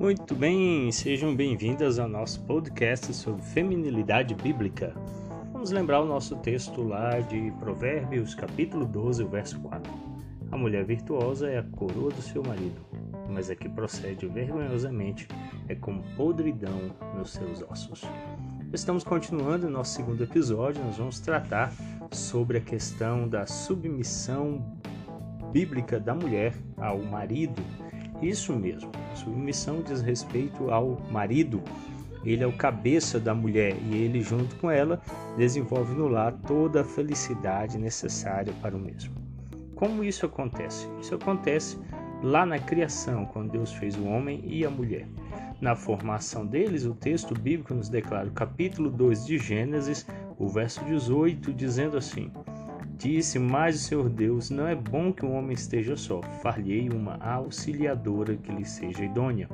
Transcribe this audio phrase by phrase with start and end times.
[0.00, 4.94] Muito bem, sejam bem-vindas ao nosso podcast sobre feminilidade bíblica.
[5.52, 9.92] Vamos lembrar o nosso texto lá de Provérbios, capítulo 12, verso 4.
[10.50, 12.80] A mulher virtuosa é a coroa do seu marido,
[13.28, 15.28] mas a que procede vergonhosamente
[15.68, 18.02] é como podridão nos seus ossos.
[18.72, 21.74] Estamos continuando o nosso segundo episódio, nós vamos tratar
[22.10, 24.80] sobre a questão da submissão
[25.52, 27.62] bíblica da mulher ao marido
[28.22, 31.62] isso mesmo, submissão diz respeito ao marido.
[32.24, 35.00] Ele é o cabeça da mulher e ele, junto com ela,
[35.36, 39.14] desenvolve no lar toda a felicidade necessária para o mesmo.
[39.74, 40.86] Como isso acontece?
[41.00, 41.78] Isso acontece
[42.22, 45.06] lá na criação, quando Deus fez o homem e a mulher.
[45.60, 50.06] Na formação deles, o texto bíblico nos declara, o capítulo 2 de Gênesis,
[50.38, 52.30] o verso 18, dizendo assim:
[53.00, 56.20] Disse mais o Senhor Deus: Não é bom que o homem esteja só.
[56.42, 59.48] Far-lhe uma auxiliadora que lhe seja idônea.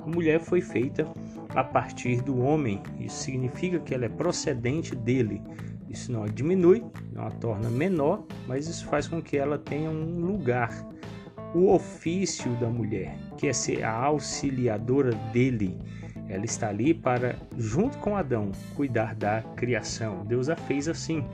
[0.00, 1.06] A mulher foi feita
[1.50, 2.82] a partir do homem.
[2.98, 5.40] Isso significa que ela é procedente dele.
[5.88, 9.88] Isso não a diminui, não a torna menor, mas isso faz com que ela tenha
[9.88, 10.84] um lugar.
[11.54, 15.78] O ofício da mulher, que é ser a auxiliadora dele,
[16.28, 20.24] ela está ali para, junto com Adão, cuidar da criação.
[20.24, 21.24] Deus a fez assim.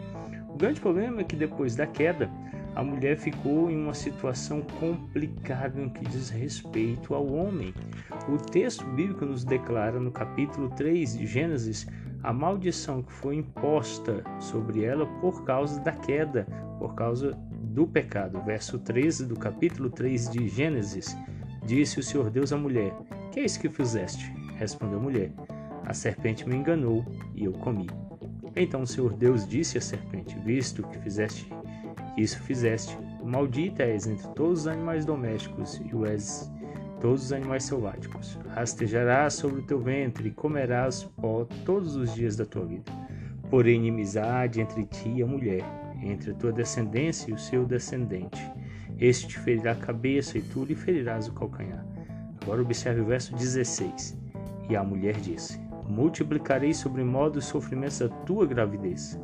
[0.59, 2.29] O grande problema é que depois da queda,
[2.75, 7.73] a mulher ficou em uma situação complicada no que diz respeito ao homem.
[8.29, 11.87] O texto bíblico nos declara no capítulo 3 de Gênesis
[12.25, 16.45] a maldição que foi imposta sobre ela por causa da queda,
[16.81, 18.43] por causa do pecado.
[18.45, 21.17] Verso 13 do capítulo 3 de Gênesis:
[21.65, 22.93] Disse o Senhor Deus à mulher:
[23.31, 24.35] Que é isso que fizeste?
[24.57, 25.31] Respondeu a mulher:
[25.87, 27.07] A serpente me enganou
[27.37, 27.87] e eu comi.
[28.59, 31.49] Então o Senhor Deus disse à serpente: Visto que fizeste
[32.19, 36.51] isso fizeste, maldita és entre todos os animais domésticos e o és
[37.01, 38.37] todos os animais selváticos.
[38.57, 42.91] Rastejarás sobre o teu ventre e comerás pó todos os dias da tua vida.
[43.49, 45.63] Porém, inimizade entre ti e a mulher,
[46.03, 48.43] entre a tua descendência e o seu descendente.
[48.99, 51.87] Este te ferirá a cabeça e tu lhe ferirás o calcanhar.
[52.43, 54.19] Agora observe o verso 16.
[54.69, 59.19] E a mulher disse: multiplicarei sobre modo os sofrimentos da tua gravidez.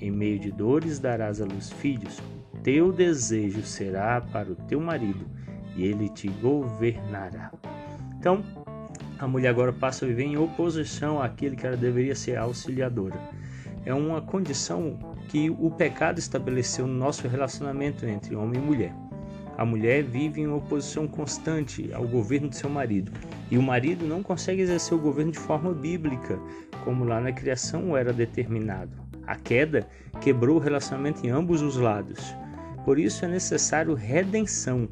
[0.00, 2.20] Em meio de dores darás à luz filhos.
[2.62, 5.26] Teu desejo será para o teu marido,
[5.76, 7.50] e ele te governará.
[8.18, 8.44] Então,
[9.18, 13.18] a mulher agora passa a viver em oposição àquele que ela deveria ser auxiliadora.
[13.84, 14.98] É uma condição
[15.28, 18.94] que o pecado estabeleceu no nosso relacionamento entre homem e mulher.
[19.60, 23.12] A mulher vive em oposição constante ao governo de seu marido,
[23.50, 26.38] e o marido não consegue exercer o governo de forma bíblica,
[26.82, 28.90] como lá na criação era determinado.
[29.26, 29.86] A queda
[30.18, 32.34] quebrou o relacionamento em ambos os lados.
[32.86, 34.88] Por isso é necessário redenção.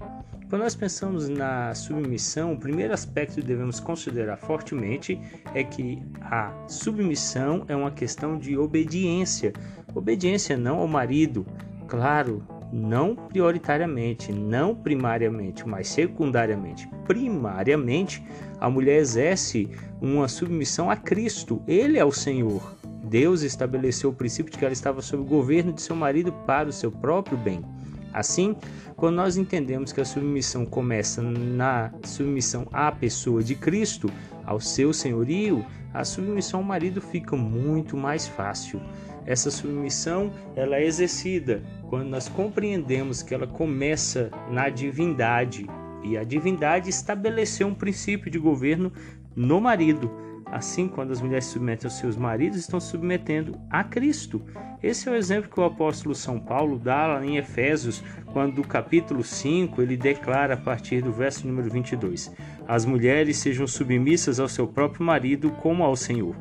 [0.50, 5.18] Quando nós pensamos na submissão, o primeiro aspecto que devemos considerar fortemente
[5.54, 9.50] é que a submissão é uma questão de obediência.
[9.94, 11.46] Obediência não ao marido,
[11.86, 16.88] claro, não prioritariamente, não primariamente, mas secundariamente.
[17.06, 18.22] Primariamente,
[18.60, 19.68] a mulher exerce
[20.00, 22.76] uma submissão a Cristo, ele é o Senhor.
[23.04, 26.68] Deus estabeleceu o princípio de que ela estava sob o governo de seu marido para
[26.68, 27.64] o seu próprio bem.
[28.12, 28.56] Assim,
[28.96, 34.10] quando nós entendemos que a submissão começa na submissão à pessoa de Cristo,
[34.44, 38.80] ao seu senhorio, a submissão ao marido fica muito mais fácil.
[39.26, 45.66] Essa submissão ela é exercida quando nós compreendemos que ela começa na divindade
[46.02, 48.92] e a divindade estabeleceu um princípio de governo
[49.34, 50.10] no marido.
[50.46, 54.40] Assim, quando as mulheres se submetem aos seus maridos, estão submetendo a Cristo.
[54.82, 58.64] Esse é o exemplo que o apóstolo São Paulo dá lá em Efésios, quando no
[58.64, 62.32] capítulo 5 ele declara a partir do verso número 22:
[62.66, 66.34] As mulheres sejam submissas ao seu próprio marido como ao Senhor,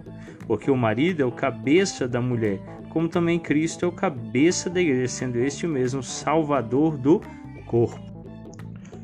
[0.45, 4.81] porque o marido é o cabeça da mulher, como também Cristo é o cabeça da
[4.81, 7.21] igreja, sendo este mesmo Salvador do
[7.65, 7.99] corpo.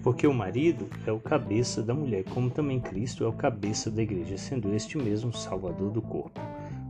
[0.02, 4.02] Porque o marido é o cabeça da mulher, como também Cristo é o cabeça da
[4.02, 6.40] igreja, sendo este mesmo Salvador do corpo.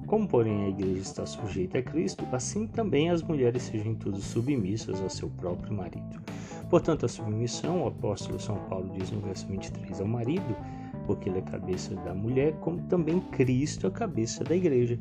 [0.07, 5.01] Como, porém, a igreja está sujeita a Cristo, assim também as mulheres sejam todas submissas
[5.01, 6.21] ao seu próprio marido.
[6.69, 10.55] Portanto, a submissão, o apóstolo São Paulo diz no verso 23, ao marido
[11.05, 14.99] porque ele é cabeça da mulher, como também Cristo é cabeça da igreja.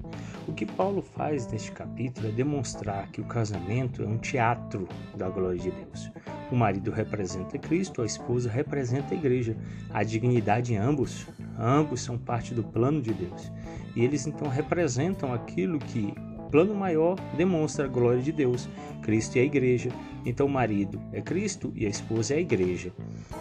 [0.49, 5.29] O que Paulo faz neste capítulo é demonstrar que o casamento é um teatro da
[5.29, 6.11] glória de Deus.
[6.51, 9.57] O marido representa Cristo, a esposa representa a igreja.
[9.91, 11.27] A dignidade em ambos,
[11.59, 13.51] ambos são parte do plano de Deus.
[13.97, 16.15] E eles então representam aquilo que
[16.53, 18.69] plano maior demonstra a glória de Deus,
[19.01, 19.91] Cristo e a igreja.
[20.25, 22.93] Então, o marido é Cristo e a esposa é a igreja.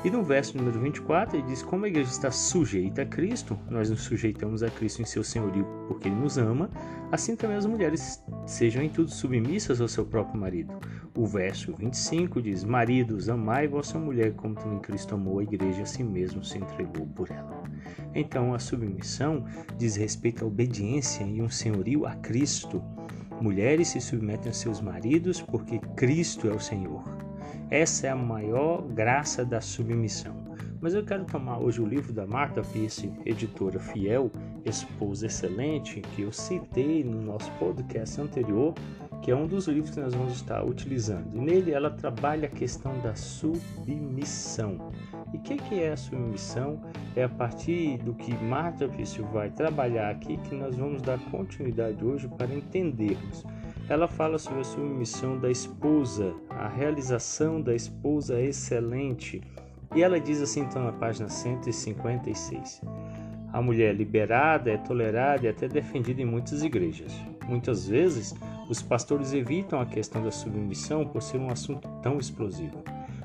[0.03, 3.89] E no verso número 24, ele diz: Como a igreja está sujeita a Cristo, nós
[3.89, 6.71] nos sujeitamos a Cristo em seu senhorio porque ele nos ama,
[7.11, 10.73] assim também as mulheres sejam em tudo submissas ao seu próprio marido.
[11.15, 15.85] O verso 25 diz: Maridos, amai vossa mulher como também Cristo amou a igreja a
[15.85, 17.61] si mesmo se entregou por ela.
[18.15, 19.45] Então, a submissão
[19.77, 22.81] diz respeito à obediência e um senhorio a Cristo.
[23.41, 27.03] Mulheres se submetem a seus maridos porque Cristo é o Senhor.
[27.71, 30.35] Essa é a maior graça da submissão.
[30.79, 34.31] Mas eu quero tomar hoje o livro da Marta Pierce, editora fiel,
[34.63, 38.75] esposa excelente, que eu citei no nosso podcast anterior,
[39.23, 41.35] que é um dos livros que nós vamos estar utilizando.
[41.35, 44.91] E nele ela trabalha a questão da submissão.
[45.33, 46.79] E o que, que é a submissão?
[47.15, 52.03] É a partir do que Marta Vício vai trabalhar aqui que nós vamos dar continuidade
[52.03, 53.45] hoje para entendermos.
[53.87, 59.41] Ela fala sobre a submissão da esposa, a realização da esposa excelente.
[59.95, 62.81] E ela diz assim então na página 156.
[63.51, 67.13] A mulher liberada é tolerada e até defendida em muitas igrejas.
[67.45, 68.33] Muitas vezes,
[68.69, 72.81] os pastores evitam a questão da submissão por ser um assunto tão explosivo.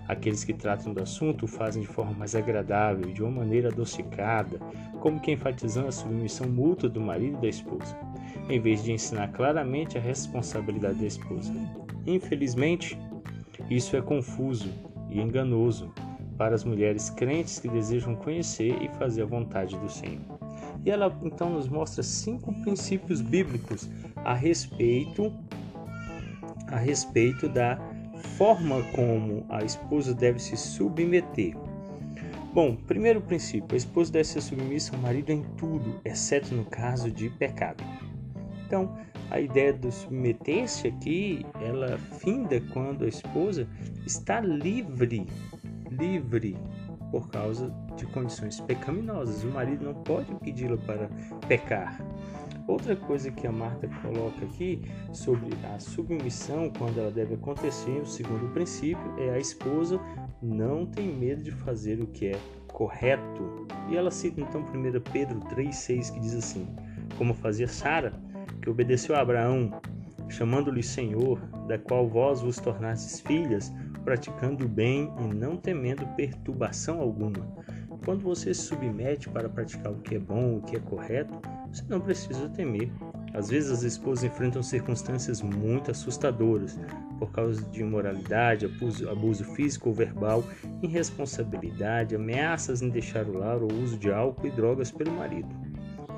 [0.09, 4.59] Aqueles que tratam do assunto o fazem de forma mais agradável, de uma maneira adocicada,
[5.01, 7.97] como que enfatizando a submissão mútua do marido e da esposa,
[8.49, 11.53] em vez de ensinar claramente a responsabilidade da esposa.
[12.07, 12.97] Infelizmente,
[13.69, 14.73] isso é confuso
[15.11, 15.93] e enganoso
[16.39, 20.21] para as mulheres crentes que desejam conhecer e fazer a vontade do Senhor.
[20.85, 23.91] E ela então nos mostra cinco princípios bíblicos
[24.25, 25.33] a respeito
[26.69, 27.79] a respeito da
[28.17, 31.55] forma como a esposa deve se submeter.
[32.53, 37.11] Bom, primeiro princípio: a esposa deve ser submissa ao marido em tudo, exceto no caso
[37.11, 37.85] de pecado.
[38.67, 38.97] Então,
[39.31, 43.69] a ideia do submeter-se aqui, ela finda quando a esposa
[44.07, 45.27] está livre,
[45.91, 46.57] livre
[47.11, 49.45] por causa de condições pecaminosas.
[49.45, 51.09] O marido não pode pedi-la para
[51.49, 52.01] pecar.
[52.67, 54.83] Outra coisa que a Marta coloca aqui
[55.13, 60.01] sobre a submissão, quando ela deve acontecer, o segundo princípio é a esposa
[60.43, 63.67] não tem medo de fazer o que é correto.
[63.89, 66.67] E ela cita então 1 Pedro 3,6 que diz assim:
[67.17, 68.13] Como fazia Sara,
[68.61, 69.71] que obedeceu a Abraão,
[70.29, 73.73] chamando-lhe Senhor, da qual vós vos tornastes filhas,
[74.05, 77.47] praticando o bem e não temendo perturbação alguma.
[78.05, 81.41] Quando você se submete para praticar o que é bom, o que é correto,
[81.73, 82.91] você não precisa temer.
[83.35, 86.79] Às vezes as esposas enfrentam circunstâncias muito assustadoras
[87.19, 90.43] por causa de imoralidade, abuso, abuso físico ou verbal,
[90.83, 95.49] irresponsabilidade, ameaças em deixar o lar ou uso de álcool e drogas pelo marido.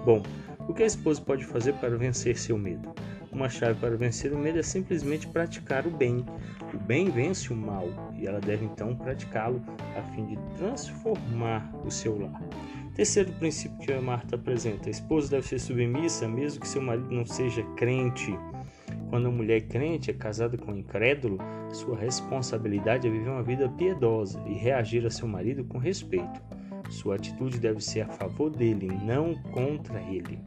[0.05, 0.23] Bom,
[0.69, 2.95] o que a esposa pode fazer para vencer seu medo?
[3.33, 6.25] Uma chave para vencer o medo é simplesmente praticar o bem.
[6.73, 9.63] O bem vence o mal e ela deve então praticá-lo
[9.97, 12.41] a fim de transformar o seu lar.
[12.99, 17.15] Terceiro princípio que a Marta apresenta: a esposa deve ser submissa, mesmo que seu marido
[17.15, 18.37] não seja crente.
[19.09, 21.39] Quando a mulher crente é casada com um incrédulo,
[21.71, 26.43] sua responsabilidade é viver uma vida piedosa e reagir a seu marido com respeito.
[26.91, 30.41] Sua atitude deve ser a favor dele, não contra ele.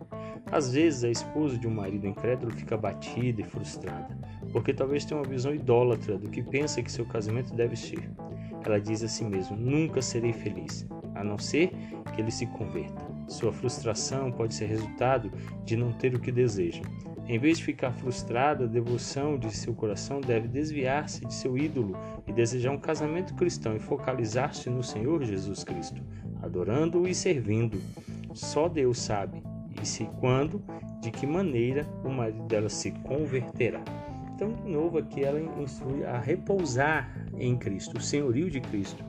[0.52, 4.10] Às vezes, a esposa de um marido incrédulo fica abatida e frustrada,
[4.52, 8.12] porque talvez tenha uma visão idólatra do que pensa que seu casamento deve ser.
[8.66, 10.86] Ela diz a si mesma: Nunca serei feliz,
[11.22, 11.72] a não ser
[12.14, 13.02] que ele se converta.
[13.28, 15.32] Sua frustração pode ser resultado
[15.64, 16.82] de não ter o que deseja.
[17.28, 21.96] Em vez de ficar frustrada, a devoção de seu coração deve desviar-se de seu ídolo
[22.28, 26.02] e desejar um casamento cristão e focalizar-se no Senhor Jesus Cristo,
[26.42, 27.82] adorando-o e servindo.
[28.34, 29.42] Só Deus sabe
[29.82, 30.62] e se quando,
[31.00, 33.82] de que maneira o marido dela se converterá.
[34.36, 39.04] Então, de novo, aqui ela instrui a repousar em Cristo, o senhorio de Cristo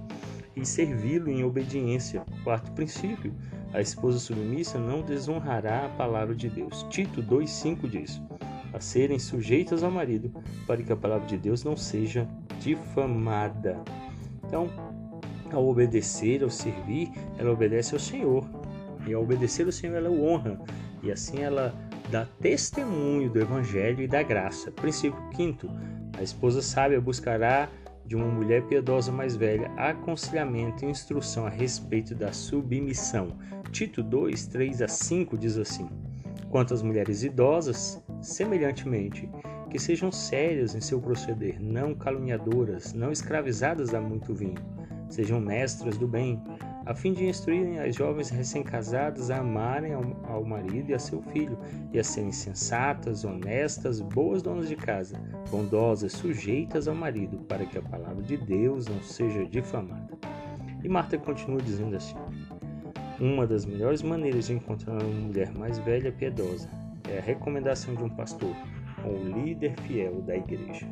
[0.56, 2.24] e servi-lo em obediência.
[2.44, 3.34] Quarto princípio:
[3.72, 6.86] a esposa submissa não desonrará a palavra de Deus.
[6.90, 8.22] Tito 2,5 diz:
[8.72, 10.32] a serem sujeitas ao marido,
[10.66, 12.26] para que a palavra de Deus não seja
[12.58, 13.78] difamada.
[14.44, 14.70] Então,
[15.52, 18.48] ao obedecer, ao servir, ela obedece ao Senhor.
[19.06, 20.58] E ao obedecer ao Senhor, ela o honra.
[21.02, 21.74] E assim ela
[22.10, 24.70] dá testemunho do Evangelho e da graça.
[24.70, 25.68] Princípio quinto:
[26.18, 27.68] a esposa sábia buscará
[28.06, 33.36] de uma mulher piedosa mais velha, aconselhamento e instrução a respeito da submissão.
[33.70, 35.88] Tito 2, 3 a 5 diz assim:
[36.50, 39.28] Quanto às mulheres idosas, semelhantemente,
[39.70, 44.60] que sejam sérias em seu proceder, não caluniadoras, não escravizadas a muito vinho,
[45.12, 46.42] Sejam mestras do bem,
[46.84, 51.56] a fim de instruírem as jovens recém-casadas a amarem ao, marido e a seu filho,
[51.92, 55.20] e a serem sensatas, honestas, boas donas de casa,
[55.50, 60.10] bondosas, sujeitas ao marido, para que a palavra de Deus não seja difamada.
[60.82, 62.16] E Marta continua dizendo assim:
[63.20, 66.68] Uma das melhores maneiras de encontrar uma mulher mais velha piedosa
[67.08, 68.54] é a recomendação de um pastor,
[69.04, 70.86] ou um líder fiel da igreja.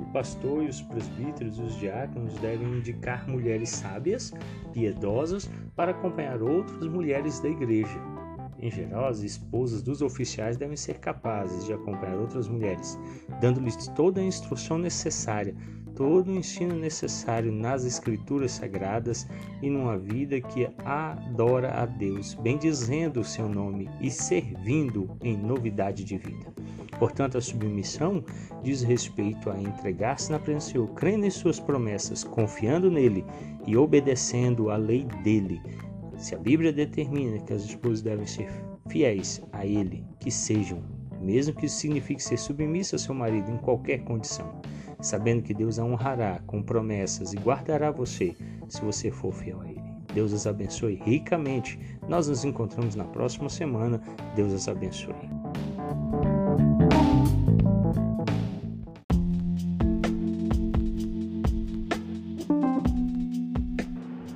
[0.00, 4.32] O pastor e os presbíteros e os diáconos devem indicar mulheres sábias,
[4.72, 8.00] piedosas, para acompanhar outras mulheres da igreja.
[8.58, 12.96] Em geral, as esposas dos oficiais devem ser capazes de acompanhar outras mulheres,
[13.40, 15.54] dando-lhes toda a instrução necessária,
[15.94, 19.26] todo o ensino necessário nas Escrituras Sagradas
[19.60, 26.04] e numa vida que adora a Deus, bendizendo o seu nome e servindo em novidade
[26.04, 26.52] de vida.
[26.98, 28.24] Portanto, a submissão
[28.62, 33.24] diz respeito a entregar-se na presença do Senhor, crendo em suas promessas, confiando nele
[33.66, 35.60] e obedecendo à lei dele.
[36.16, 38.48] Se a Bíblia determina que as esposas devem ser
[38.88, 40.80] fiéis a ele, que sejam,
[41.20, 44.60] mesmo que isso signifique ser submissa ao seu marido em qualquer condição,
[45.02, 48.34] sabendo que Deus a honrará com promessas e guardará você
[48.68, 49.82] se você for fiel a ele.
[50.14, 51.78] Deus as abençoe ricamente.
[52.08, 54.00] Nós nos encontramos na próxima semana.
[54.36, 55.14] Deus as abençoe.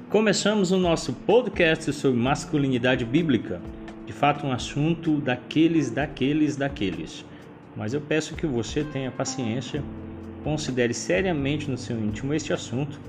[0.09, 3.61] Começamos o nosso podcast sobre masculinidade bíblica.
[4.07, 7.25] De fato, um assunto daqueles, daqueles, daqueles.
[7.77, 9.85] Mas eu peço que você tenha paciência,
[10.47, 13.01] considere seriamente no seu íntimo este assunto,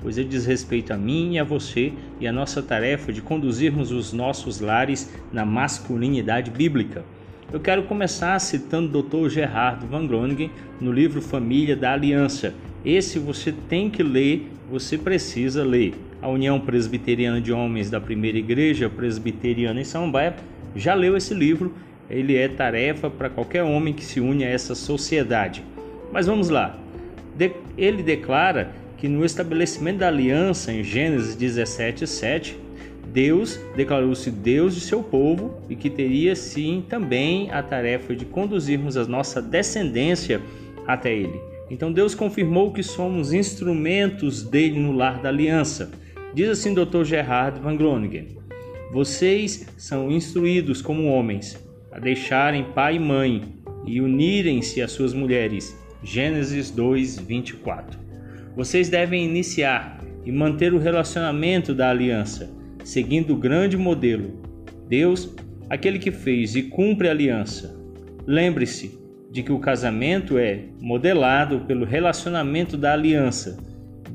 [0.00, 3.92] pois ele diz respeito a mim e a você e a nossa tarefa de conduzirmos
[3.92, 7.04] os nossos lares na masculinidade bíblica.
[7.52, 9.28] Eu quero começar citando o Dr.
[9.28, 10.50] Gerardo Van Groningen
[10.80, 12.54] no livro Família da Aliança.
[12.82, 18.38] Esse você tem que ler, você precisa ler a União Presbiteriana de Homens da Primeira
[18.38, 20.34] Igreja Presbiteriana em Samambaia,
[20.74, 21.74] já leu esse livro.
[22.08, 25.62] Ele é tarefa para qualquer homem que se une a essa sociedade.
[26.10, 26.85] Mas vamos lá.
[27.76, 32.58] Ele declara que no estabelecimento da aliança, em Gênesis 17, 7,
[33.12, 38.96] Deus declarou-se Deus de seu povo e que teria sim também a tarefa de conduzirmos
[38.96, 40.40] a nossa descendência
[40.86, 41.40] até Ele.
[41.70, 45.90] Então Deus confirmou que somos instrumentos dele no lar da aliança.
[46.34, 47.04] Diz assim Dr.
[47.04, 48.36] Gerhard van Groningen:
[48.92, 51.58] Vocês são instruídos como homens
[51.90, 53.42] a deixarem pai e mãe
[53.86, 55.76] e unirem-se às suas mulheres.
[56.06, 57.98] Gênesis 2, 24.
[58.54, 62.50] Vocês devem iniciar e manter o relacionamento da aliança,
[62.84, 64.40] seguindo o grande modelo.
[64.88, 65.34] Deus,
[65.68, 67.76] aquele que fez e cumpre a aliança.
[68.26, 68.98] Lembre-se
[69.30, 73.58] de que o casamento é modelado pelo relacionamento da aliança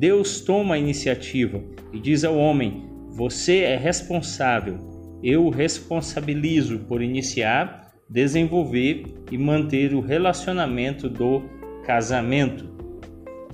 [0.02, 4.80] Deus toma a iniciativa e diz ao homem: Você é responsável.
[5.22, 11.44] Eu o responsabilizo por iniciar, desenvolver e manter o relacionamento do
[11.84, 12.70] casamento.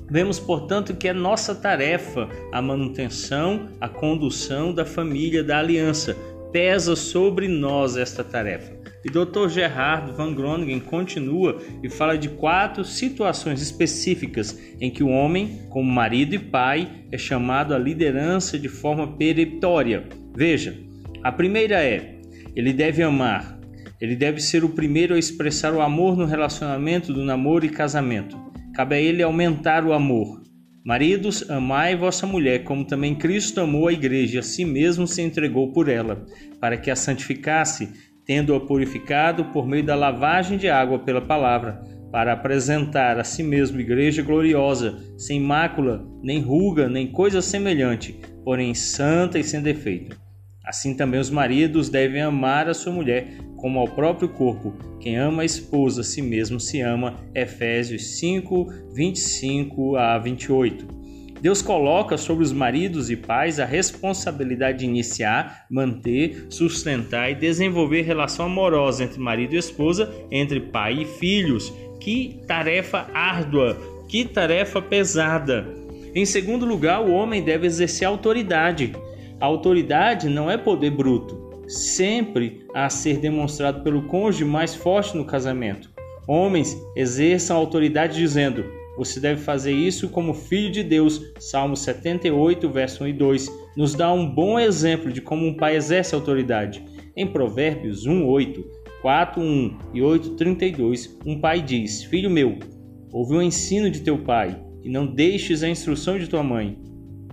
[0.09, 6.15] Vemos, portanto, que é nossa tarefa a manutenção, a condução da família da aliança.
[6.51, 8.77] Pesa sobre nós esta tarefa.
[9.03, 9.49] E Dr.
[9.49, 15.91] Gerhard van Groningen continua e fala de quatro situações específicas em que o homem, como
[15.91, 20.07] marido e pai, é chamado à liderança de forma peremptória.
[20.35, 20.77] Veja,
[21.23, 22.19] a primeira é:
[22.55, 23.56] ele deve amar.
[23.99, 28.37] Ele deve ser o primeiro a expressar o amor no relacionamento do namoro e casamento.
[28.73, 30.41] Cabe a ele aumentar o amor.
[30.85, 35.73] Maridos, amai vossa mulher, como também Cristo amou a igreja a si mesmo se entregou
[35.73, 36.25] por ela,
[36.61, 37.89] para que a santificasse
[38.25, 43.79] tendo-a purificado por meio da lavagem de água pela palavra, para apresentar a si mesmo
[43.79, 50.26] igreja gloriosa, sem mácula, nem ruga, nem coisa semelhante, porém santa e sem defeito.
[50.67, 54.73] Assim também os maridos devem amar a sua mulher como ao próprio corpo.
[54.99, 57.15] Quem ama a esposa a si mesmo se ama.
[57.33, 60.85] Efésios 5, 25 a 28.
[61.41, 68.01] Deus coloca sobre os maridos e pais a responsabilidade de iniciar, manter, sustentar e desenvolver
[68.01, 71.71] relação amorosa entre marido e esposa, entre pai e filhos.
[72.01, 73.77] Que tarefa árdua,
[74.09, 75.65] que tarefa pesada.
[76.13, 78.91] Em segundo lugar, o homem deve exercer autoridade.
[79.39, 85.25] A autoridade não é poder bruto, sempre a ser demonstrado pelo cônjuge mais forte no
[85.25, 85.91] casamento.
[86.27, 88.65] Homens exerçam autoridade dizendo:
[88.97, 91.21] você deve fazer isso como filho de Deus.
[91.39, 95.75] Salmo 78, verso 1 e 2 nos dá um bom exemplo de como um pai
[95.75, 96.83] exerce autoridade.
[97.15, 98.65] Em Provérbios 1, 8,
[99.03, 102.57] 4, 1 e 8, 32, um pai diz: Filho meu,
[103.11, 106.86] ouve o ensino de teu pai e não deixes a instrução de tua mãe.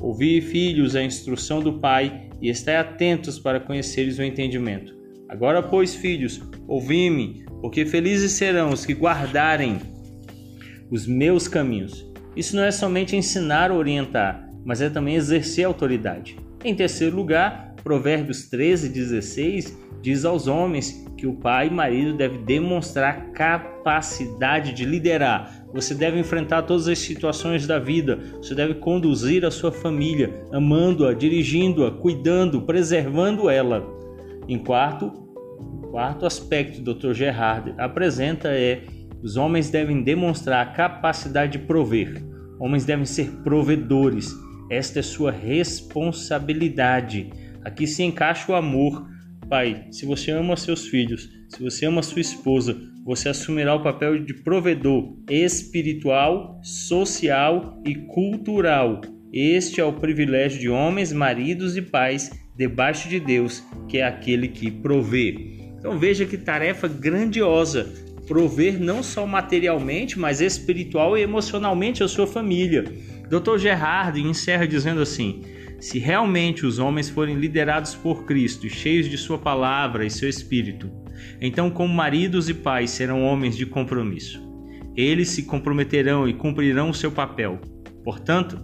[0.05, 4.95] Ouvi, filhos, a instrução do Pai, e estai atentos para conheceres o entendimento.
[5.31, 9.79] Agora, pois, filhos, ouvi-me, porque felizes serão os que guardarem
[10.91, 12.07] os meus caminhos.
[12.37, 16.37] Isso não é somente ensinar ou orientar, mas é também exercer autoridade.
[16.63, 22.39] Em terceiro lugar, Provérbios 13, 16 diz aos homens que o pai e marido deve
[22.39, 25.65] demonstrar capacidade de liderar.
[25.73, 28.19] Você deve enfrentar todas as situações da vida.
[28.37, 33.87] Você deve conduzir a sua família, amando-a, dirigindo-a, cuidando, preservando ela.
[34.49, 35.11] Em quarto,
[35.91, 37.13] quarto aspecto Dr.
[37.13, 38.83] Gerhard apresenta é
[39.23, 42.23] os homens devem demonstrar a capacidade de prover.
[42.61, 44.35] Homens devem ser provedores.
[44.71, 47.31] Esta é sua responsabilidade.
[47.65, 49.09] Aqui se encaixa o amor.
[49.49, 54.25] Pai, se você ama seus filhos, se você ama sua esposa, você assumirá o papel
[54.25, 59.01] de provedor espiritual, social e cultural.
[59.33, 64.49] Este é o privilégio de homens, maridos e pais debaixo de Deus, que é aquele
[64.49, 65.59] que provê.
[65.79, 67.93] Então veja que tarefa grandiosa
[68.27, 72.85] prover não só materialmente, mas espiritual e emocionalmente a sua família.
[73.29, 73.59] Dr.
[73.59, 75.43] Gerhard encerra dizendo assim:
[75.85, 80.91] se realmente os homens forem liderados por Cristo, cheios de Sua palavra e seu espírito,
[81.39, 84.43] então, como maridos e pais, serão homens de compromisso.
[84.97, 87.61] Eles se comprometerão e cumprirão o seu papel.
[88.03, 88.59] Portanto,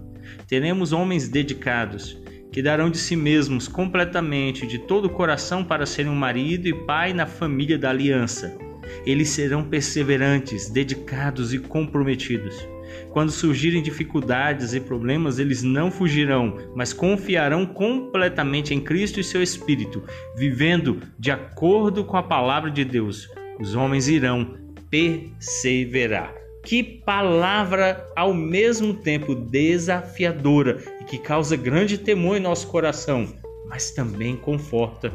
[0.48, 2.18] teremos homens dedicados,
[2.50, 6.86] que darão de si mesmos completamente, de todo o coração, para serem um marido e
[6.86, 8.56] pai na família da aliança.
[9.04, 12.56] Eles serão perseverantes, dedicados e comprometidos.
[13.11, 19.42] Quando surgirem dificuldades e problemas, eles não fugirão, mas confiarão completamente em Cristo e seu
[19.42, 20.02] Espírito,
[20.37, 23.28] vivendo de acordo com a palavra de Deus.
[23.59, 24.56] Os homens irão
[24.88, 26.35] perseverar.
[26.62, 33.26] Que palavra ao mesmo tempo desafiadora e que causa grande temor em nosso coração,
[33.66, 35.11] mas também conforta.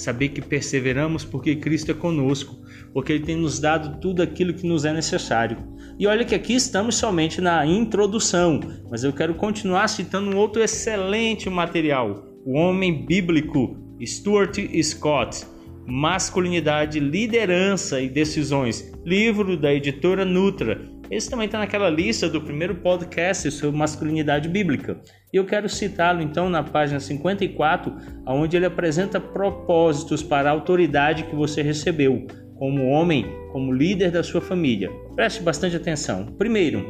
[0.00, 2.58] Saber que perseveramos porque Cristo é conosco,
[2.92, 5.58] porque Ele tem nos dado tudo aquilo que nos é necessário.
[5.98, 10.62] E olha que aqui estamos somente na introdução, mas eu quero continuar citando um outro
[10.62, 15.46] excelente material, o Homem Bíblico, Stuart Scott,
[15.86, 20.89] Masculinidade, Liderança e Decisões, livro da editora Nutra.
[21.10, 25.00] Esse também está naquela lista do primeiro podcast sobre masculinidade bíblica.
[25.32, 27.92] E eu quero citá-lo então na página 54,
[28.24, 34.22] onde ele apresenta propósitos para a autoridade que você recebeu, como homem, como líder da
[34.22, 34.88] sua família.
[35.16, 36.26] Preste bastante atenção.
[36.38, 36.86] Primeiro,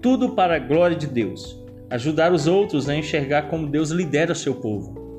[0.00, 1.62] tudo para a glória de Deus.
[1.90, 5.11] Ajudar os outros a enxergar como Deus lidera o seu povo.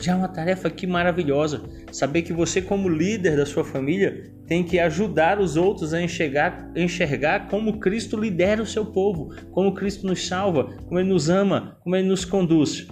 [0.00, 1.62] Já é uma tarefa aqui maravilhosa.
[1.90, 6.70] Saber que você, como líder da sua família, tem que ajudar os outros a enxergar,
[6.76, 11.78] enxergar como Cristo lidera o seu povo, como Cristo nos salva, como Ele nos ama,
[11.82, 12.86] como Ele nos conduz.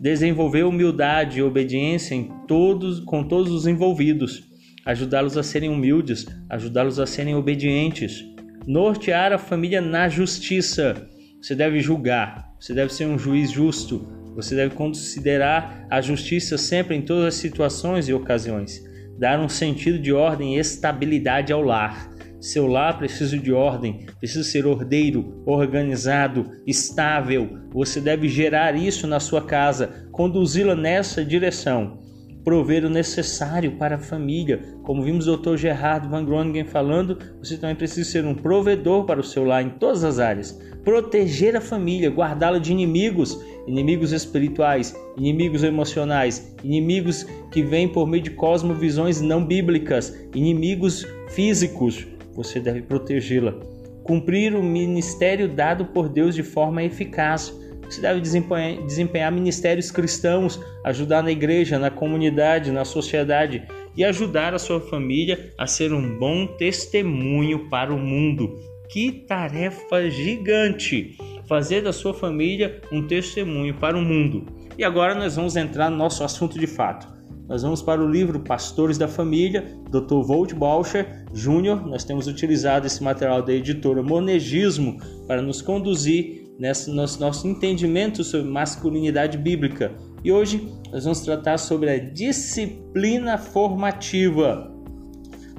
[0.00, 4.44] Desenvolver humildade e obediência em todos, com todos os envolvidos.
[4.86, 8.24] Ajudá-los a serem humildes, ajudá-los a serem obedientes.
[8.66, 11.08] Nortear a família na justiça.
[11.40, 16.96] Você deve julgar, você deve ser um juiz justo, você deve considerar a justiça sempre
[16.96, 18.82] em todas as situações e ocasiões,
[19.18, 22.10] dar um sentido de ordem e estabilidade ao lar.
[22.40, 27.58] Seu lar precisa de ordem, precisa ser ordeiro, organizado, estável.
[27.72, 32.03] Você deve gerar isso na sua casa, conduzi-la nessa direção
[32.44, 34.60] prover o necessário para a família.
[34.82, 35.56] Como vimos o Dr.
[35.56, 39.70] Gerhard Van Groningen falando, você também precisa ser um provedor para o seu lar em
[39.70, 40.60] todas as áreas.
[40.84, 48.22] Proteger a família, guardá-la de inimigos, inimigos espirituais, inimigos emocionais, inimigos que vêm por meio
[48.22, 52.06] de cosmovisões não bíblicas, inimigos físicos.
[52.34, 53.54] Você deve protegê-la.
[54.02, 57.54] Cumprir o ministério dado por Deus de forma eficaz
[57.88, 63.62] você deve desempenhar, desempenhar ministérios cristãos, ajudar na igreja, na comunidade, na sociedade
[63.96, 68.58] e ajudar a sua família a ser um bom testemunho para o mundo.
[68.88, 71.16] Que tarefa gigante!
[71.46, 74.46] Fazer da sua família um testemunho para o mundo.
[74.78, 77.14] E agora nós vamos entrar no nosso assunto de fato.
[77.46, 80.22] Nós vamos para o livro Pastores da Família, Dr.
[80.22, 81.86] Volt Bauscher Jr.
[81.86, 88.22] Nós temos utilizado esse material da editora Monegismo para nos conduzir nesse nosso, nosso entendimento
[88.22, 89.92] sobre masculinidade bíblica.
[90.22, 94.72] E hoje nós vamos tratar sobre a disciplina formativa.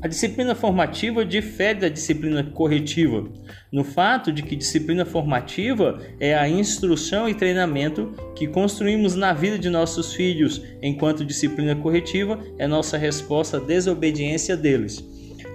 [0.02, 3.28] A disciplina formativa difere da disciplina corretiva,
[3.72, 9.58] no fato de que disciplina formativa é a instrução e treinamento que construímos na vida
[9.58, 15.04] de nossos filhos, enquanto disciplina corretiva é nossa resposta à desobediência deles.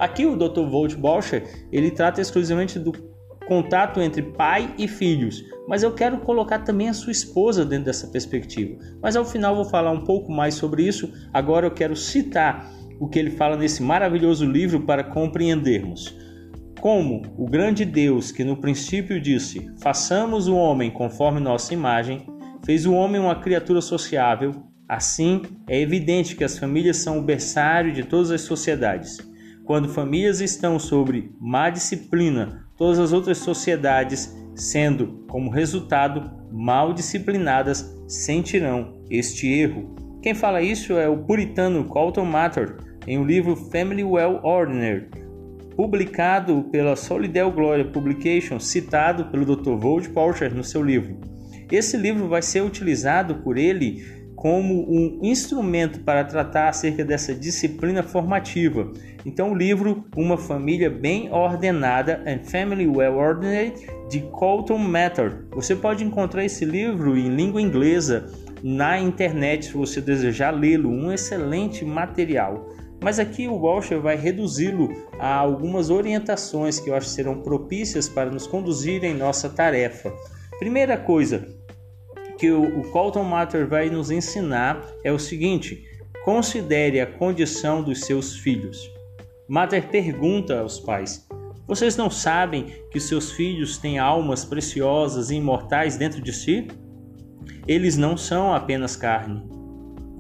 [0.01, 0.69] Aqui o Dr.
[0.69, 3.10] Volt Bauscher, ele trata exclusivamente do
[3.51, 8.07] contato entre pai e filhos, mas eu quero colocar também a sua esposa dentro dessa
[8.07, 8.79] perspectiva.
[9.03, 11.13] Mas ao final vou falar um pouco mais sobre isso.
[11.35, 16.17] Agora eu quero citar o que ele fala nesse maravilhoso livro para compreendermos.
[16.81, 22.25] Como o grande Deus que no princípio disse: façamos o homem conforme nossa imagem,
[22.65, 27.93] fez o homem uma criatura sociável, assim é evidente que as famílias são o berçário
[27.93, 29.19] de todas as sociedades.
[29.65, 37.95] Quando famílias estão sobre má disciplina, todas as outras sociedades, sendo como resultado mal disciplinadas,
[38.09, 39.95] sentirão este erro.
[40.23, 45.11] Quem fala isso é o puritano Colton Mather, em o um livro Family Well Ordinary,
[45.77, 49.77] publicado pela Solidel Gloria Publications, citado pelo Dr.
[49.77, 51.21] Vold Porcher no seu livro.
[51.71, 54.03] Esse livro vai ser utilizado por ele
[54.41, 58.91] como um instrumento para tratar acerca dessa disciplina formativa.
[59.27, 65.45] Então, o livro Uma Família Bem Ordenada and Family Well Ordered de Colton Mather.
[65.51, 71.13] Você pode encontrar esse livro em língua inglesa na internet se você desejar lê-lo, um
[71.13, 72.67] excelente material.
[72.99, 78.31] Mas aqui o Walsh vai reduzi-lo a algumas orientações que eu acho serão propícias para
[78.31, 80.11] nos conduzir em nossa tarefa.
[80.59, 81.60] Primeira coisa
[82.41, 85.85] que o, Colton Matter vai nos ensinar é o seguinte:
[86.25, 88.91] considere a condição dos seus filhos.
[89.47, 91.29] Matter pergunta aos pais:
[91.69, 96.67] Vocês não sabem que seus filhos têm almas preciosas e imortais dentro de si?
[97.69, 99.61] Eles não são apenas carne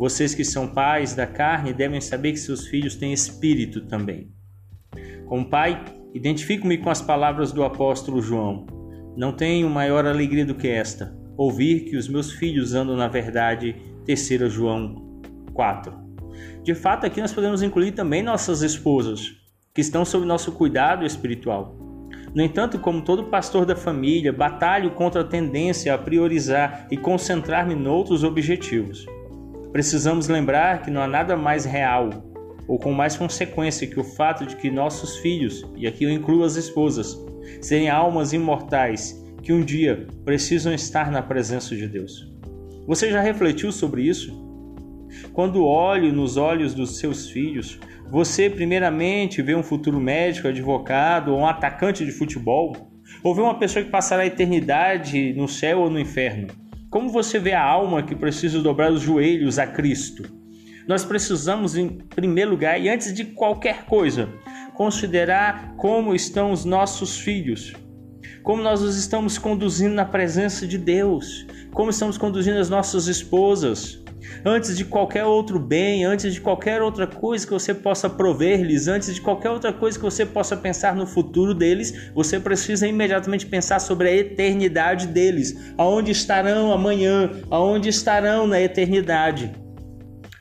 [0.00, 4.32] vocês que são pais da carne devem saber que seus filhos têm espírito também.
[5.26, 8.64] Como pai, identifico-me com as palavras do apóstolo João.
[9.14, 13.74] Não tenho maior alegria do que esta, ouvir que os meus filhos andam na verdade.
[14.04, 15.22] 3 João
[15.54, 15.90] 4.
[16.62, 19.36] De fato, aqui nós podemos incluir também nossas esposas,
[19.72, 21.74] que estão sob nosso cuidado espiritual.
[22.34, 27.74] No entanto, como todo pastor da família, batalho contra a tendência a priorizar e concentrar-me
[27.74, 29.06] em outros objetivos.
[29.72, 32.10] Precisamos lembrar que não há nada mais real
[32.68, 36.44] ou com mais consequência que o fato de que nossos filhos, e aqui eu incluo
[36.44, 37.18] as esposas,
[37.62, 42.30] serem almas imortais que um dia precisam estar na presença de Deus.
[42.86, 44.48] Você já refletiu sobre isso?
[45.32, 47.78] Quando olho nos olhos dos seus filhos,
[48.10, 52.90] você primeiramente vê um futuro médico, advogado ou um atacante de futebol?
[53.22, 56.48] Ou vê uma pessoa que passará a eternidade no céu ou no inferno?
[56.90, 60.24] Como você vê a alma que precisa dobrar os joelhos a Cristo?
[60.88, 64.28] Nós precisamos, em primeiro lugar, e antes de qualquer coisa,
[64.74, 67.74] considerar como estão os nossos filhos,
[68.42, 74.02] como nós os estamos conduzindo na presença de Deus, como estamos conduzindo as nossas esposas,
[74.44, 79.14] antes de qualquer outro bem, antes de qualquer outra coisa que você possa prover-lhes, antes
[79.14, 83.78] de qualquer outra coisa que você possa pensar no futuro deles, você precisa imediatamente pensar
[83.78, 89.52] sobre a eternidade deles, aonde estarão amanhã, aonde estarão na eternidade.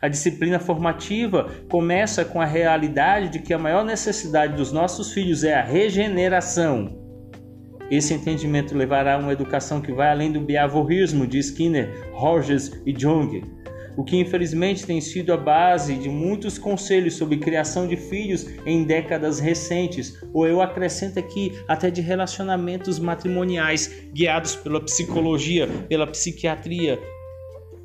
[0.01, 5.43] A disciplina formativa começa com a realidade de que a maior necessidade dos nossos filhos
[5.43, 6.98] é a regeneração.
[7.89, 12.93] Esse entendimento levará a uma educação que vai além do behaviorismo de Skinner, Rogers e
[12.97, 13.59] Jung
[13.99, 18.85] o que infelizmente tem sido a base de muitos conselhos sobre criação de filhos em
[18.85, 26.97] décadas recentes, ou eu acrescento aqui até de relacionamentos matrimoniais guiados pela psicologia, pela psiquiatria.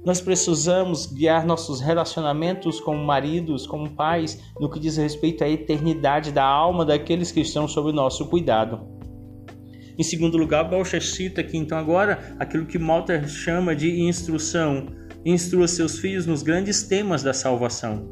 [0.05, 6.31] Nós precisamos guiar nossos relacionamentos como maridos, como pais, no que diz respeito à eternidade
[6.31, 8.94] da alma daqueles que estão sob nosso cuidado.
[9.99, 14.87] Em segundo lugar, Balcha cita aqui então agora aquilo que Malter chama de instrução
[15.25, 18.07] instrua seus filhos nos grandes temas da salvação.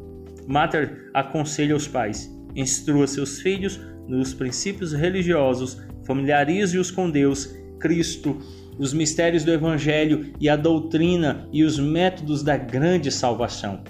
[0.46, 8.38] Mater aconselha os pais: instrua seus filhos nos princípios religiosos, familiarize-os com Deus, Cristo,
[8.78, 13.82] os mistérios do Evangelho e a doutrina e os métodos da grande salvação.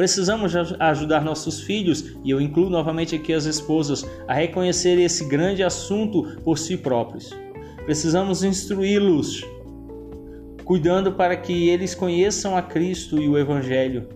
[0.00, 5.62] Precisamos ajudar nossos filhos, e eu incluo novamente aqui as esposas, a reconhecer esse grande
[5.62, 7.28] assunto por si próprios.
[7.84, 9.44] Precisamos instruí-los
[10.64, 14.08] cuidando para que eles conheçam a Cristo e o Evangelho.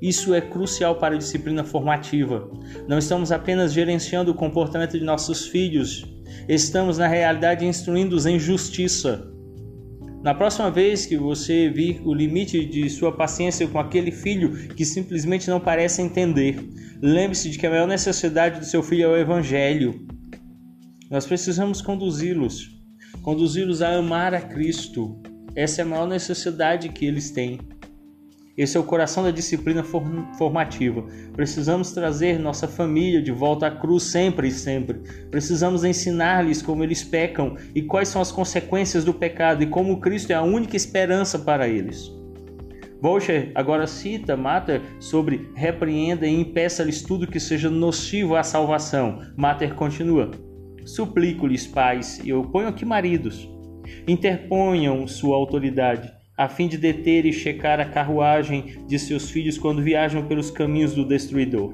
[0.00, 2.50] Isso é crucial para a disciplina formativa.
[2.88, 6.06] Não estamos apenas gerenciando o comportamento de nossos filhos,
[6.48, 9.35] estamos na realidade instruindo-os em justiça.
[10.22, 14.84] Na próxima vez que você vir o limite de sua paciência com aquele filho que
[14.84, 16.58] simplesmente não parece entender,
[17.00, 20.06] lembre-se de que a maior necessidade do seu filho é o Evangelho.
[21.10, 22.76] Nós precisamos conduzi-los,
[23.22, 25.20] conduzi-los a amar a Cristo,
[25.54, 27.60] essa é a maior necessidade que eles têm.
[28.56, 31.04] Esse é o coração da disciplina formativa.
[31.34, 35.00] Precisamos trazer nossa família de volta à cruz sempre e sempre.
[35.30, 40.30] Precisamos ensinar-lhes como eles pecam e quais são as consequências do pecado e como Cristo
[40.30, 42.10] é a única esperança para eles.
[43.00, 49.20] Bolcher agora cita Mater sobre repreenda e impeça-lhes tudo que seja nocivo à salvação.
[49.36, 50.30] Mater continua:
[50.84, 53.48] Suplico-lhes, pais, e eu ponho aqui maridos,
[54.08, 59.82] interponham sua autoridade, a fim de deter e checar a carruagem de seus filhos quando
[59.82, 61.72] viajam pelos caminhos do destruidor.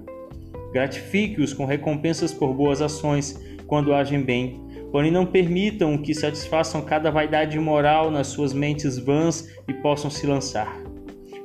[0.73, 7.11] Gratifique-os com recompensas por boas ações quando agem bem, porém não permitam que satisfaçam cada
[7.11, 10.81] vaidade moral nas suas mentes vãs e possam se lançar.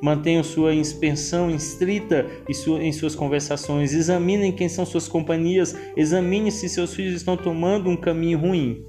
[0.00, 3.92] Mantenham sua inspeção estrita em suas conversações.
[3.92, 5.76] Examinem quem são suas companhias.
[5.96, 8.84] Examine se seus filhos estão tomando um caminho ruim.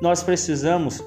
[0.00, 1.04] Nós precisamos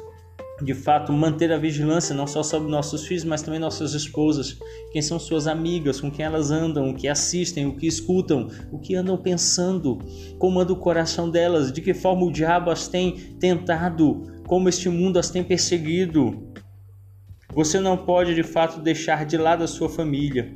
[0.61, 4.57] de fato manter a vigilância não só sobre nossos filhos, mas também nossas esposas,
[4.91, 8.79] quem são suas amigas, com quem elas andam, o que assistem, o que escutam, o
[8.79, 9.99] que andam pensando,
[10.39, 14.89] como anda o coração delas, de que forma o diabo as tem tentado, como este
[14.89, 16.43] mundo as tem perseguido.
[17.53, 20.55] Você não pode de fato deixar de lado a sua família.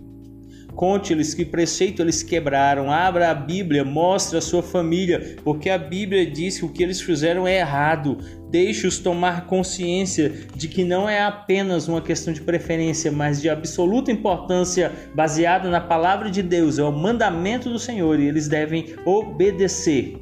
[0.75, 2.91] Conte-lhes que preceito eles quebraram.
[2.91, 7.01] Abra a Bíblia, mostre a sua família, porque a Bíblia diz que o que eles
[7.01, 8.17] fizeram é errado.
[8.49, 14.11] Deixe-os tomar consciência de que não é apenas uma questão de preferência, mas de absoluta
[14.11, 20.17] importância baseada na palavra de Deus, é o mandamento do Senhor e eles devem obedecer.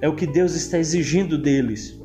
[0.00, 2.00] É o que Deus está exigindo deles.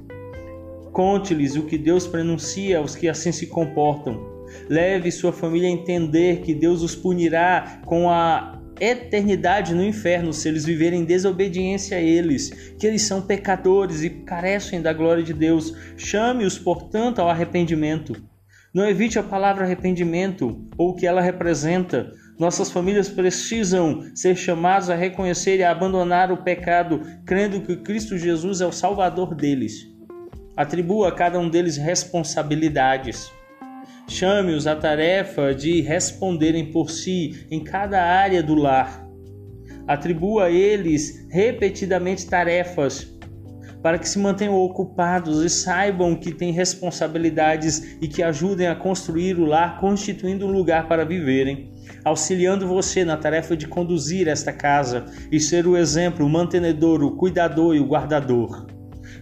[0.91, 4.34] Conte-lhes o que Deus pronuncia aos que assim se comportam.
[4.69, 10.47] Leve sua família a entender que Deus os punirá com a eternidade no inferno se
[10.47, 15.33] eles viverem em desobediência a eles, que eles são pecadores e carecem da glória de
[15.33, 15.73] Deus.
[15.97, 18.15] Chame-os, portanto, ao arrependimento.
[18.73, 22.11] Não evite a palavra arrependimento ou o que ela representa.
[22.37, 28.17] Nossas famílias precisam ser chamadas a reconhecer e a abandonar o pecado, crendo que Cristo
[28.17, 29.87] Jesus é o Salvador deles.
[30.57, 33.31] Atribua a cada um deles responsabilidades.
[34.07, 39.05] Chame-os à tarefa de responderem por si em cada área do lar.
[39.87, 43.15] Atribua a eles repetidamente tarefas
[43.85, 49.37] para que se mantenham ocupados e saibam que têm responsabilidades e que ajudem a construir
[49.37, 51.71] o lar, constituindo um lugar para viverem,
[52.03, 57.15] auxiliando você na tarefa de conduzir esta casa e ser o exemplo, o mantenedor, o
[57.15, 58.65] cuidador e o guardador.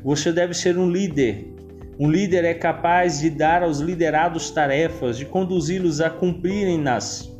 [0.01, 1.52] Você deve ser um líder.
[1.99, 7.31] Um líder é capaz de dar aos liderados tarefas, de conduzi-los a cumprirem-nas.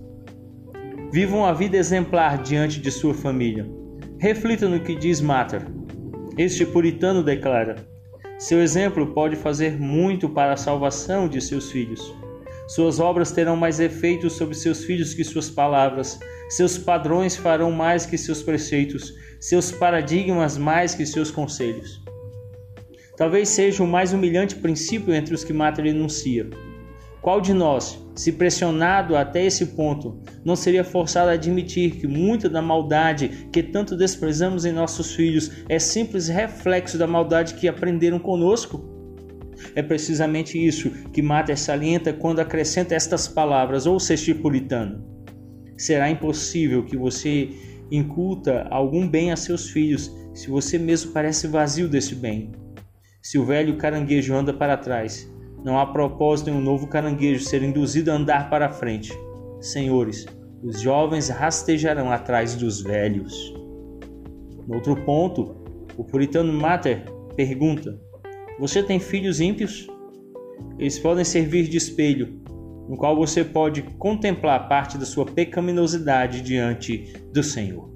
[1.11, 3.65] Viva uma vida exemplar diante de sua família.
[4.19, 5.63] Reflita no que diz Mater.
[6.37, 7.77] Este puritano declara:
[8.37, 12.13] Seu exemplo pode fazer muito para a salvação de seus filhos.
[12.67, 16.19] Suas obras terão mais efeito sobre seus filhos que suas palavras.
[16.49, 22.02] Seus padrões farão mais que seus preceitos, seus paradigmas mais que seus conselhos.
[23.15, 26.49] Talvez seja o mais humilhante princípio entre os que Mater enuncia.
[27.21, 32.49] Qual de nós, se pressionado até esse ponto, não seria forçado a admitir que muita
[32.49, 38.19] da maldade que tanto desprezamos em nossos filhos é simples reflexo da maldade que aprenderam
[38.19, 38.83] conosco?
[39.75, 45.05] É precisamente isso que Mater salienta quando acrescenta estas palavras, ou seja, puritano.
[45.77, 47.49] Será impossível que você
[47.89, 52.51] inculta algum bem a seus filhos se você mesmo parece vazio desse bem.
[53.23, 55.33] Se o velho caranguejo anda para trás,
[55.63, 59.17] não há propósito em um novo caranguejo ser induzido a andar para frente.
[59.61, 60.25] Senhores,
[60.61, 63.53] os jovens rastejarão atrás dos velhos.
[64.67, 65.55] No outro ponto,
[65.95, 67.97] o puritano Mater pergunta:
[68.59, 69.87] Você tem filhos ímpios?
[70.77, 72.41] Eles podem servir de espelho,
[72.89, 77.89] no qual você pode contemplar parte da sua pecaminosidade diante do Senhor.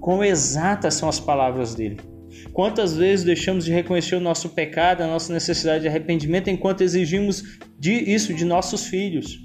[0.00, 2.11] Quão exatas são as palavras dele!
[2.52, 7.58] Quantas vezes deixamos de reconhecer o nosso pecado, a nossa necessidade de arrependimento, enquanto exigimos
[7.78, 9.44] de isso de nossos filhos?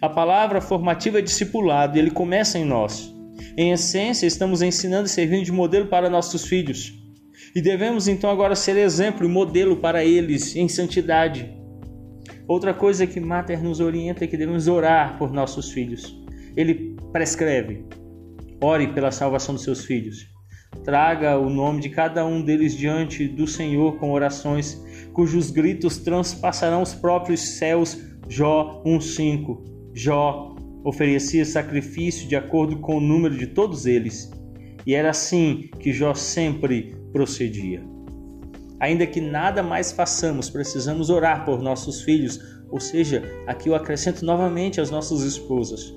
[0.00, 3.14] A palavra formativa é discipulado ele começa em nós.
[3.56, 6.94] Em essência, estamos ensinando e servindo de modelo para nossos filhos.
[7.54, 11.54] E devemos então agora ser exemplo e modelo para eles em santidade.
[12.46, 16.16] Outra coisa que Mater nos orienta é que devemos orar por nossos filhos.
[16.56, 17.84] Ele prescreve:
[18.62, 20.29] ore pela salvação dos seus filhos.
[20.84, 26.82] Traga o nome de cada um deles diante do Senhor com orações, cujos gritos transpassarão
[26.82, 27.98] os próprios céus.
[28.28, 29.64] Jó 1:5.
[29.92, 30.54] Jó
[30.84, 34.30] oferecia sacrifício de acordo com o número de todos eles,
[34.86, 37.82] e era assim que Jó sempre procedia.
[38.78, 44.24] Ainda que nada mais façamos, precisamos orar por nossos filhos, Ou seja, aqui eu acrescento
[44.24, 45.92] novamente as nossas esposas.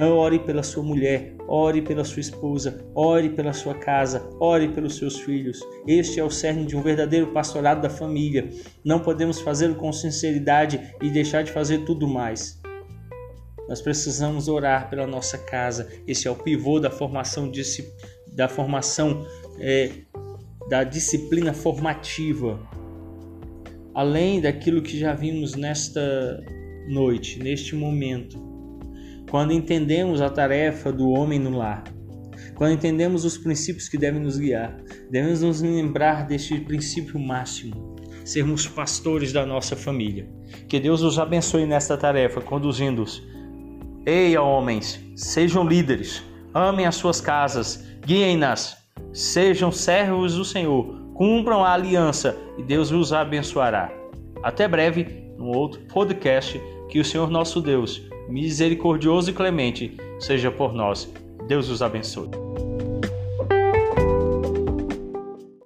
[0.00, 5.18] Ore pela sua mulher, ore pela sua esposa, ore pela sua casa, ore pelos seus
[5.20, 5.60] filhos.
[5.86, 8.50] Este é o cerne de um verdadeiro pastorado da família.
[8.84, 12.60] Não podemos fazê-lo com sinceridade e deixar de fazer tudo mais.
[13.68, 15.88] Nós precisamos orar pela nossa casa.
[16.06, 17.50] Esse é o pivô da formação,
[18.34, 19.24] da formação
[19.58, 19.90] é,
[20.68, 22.60] da disciplina formativa
[23.94, 26.42] além daquilo que já vimos nesta
[26.88, 28.36] noite, neste momento,
[29.34, 31.82] quando entendemos a tarefa do homem no lar,
[32.54, 38.68] quando entendemos os princípios que devem nos guiar, devemos nos lembrar deste princípio máximo, sermos
[38.68, 40.30] pastores da nossa família.
[40.68, 43.26] Que Deus os abençoe nesta tarefa, conduzindo-os.
[44.06, 46.22] Ei, homens, sejam líderes,
[46.54, 48.76] amem as suas casas, guiem-nas,
[49.12, 53.92] sejam servos do Senhor, Cumpram a aliança e Deus os abençoará.
[54.44, 56.62] Até breve, no outro podcast.
[56.88, 61.12] Que o Senhor nosso Deus, misericordioso e clemente, seja por nós.
[61.46, 62.30] Deus os abençoe.